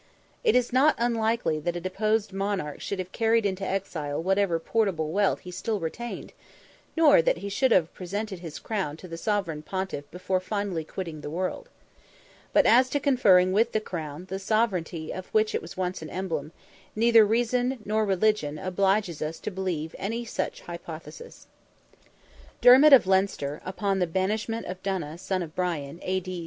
[0.43, 5.11] It is not unlikely that a deposed monarch should have carried into exile whatever portable
[5.11, 6.33] wealth he still retained,
[6.97, 11.21] nor that he should have presented his crown to the Sovereign Pontiff before finally quitting
[11.21, 11.69] the world.
[12.51, 16.09] But as to conferring with the crown, the sovereignty of which it was once an
[16.09, 16.51] emblem,
[16.95, 21.45] neither reason nor religion obliges us to believe any such hypothesis.
[22.59, 26.39] Dermid of Leinster, upon the banishment of Donogh, son of Brian (A.D.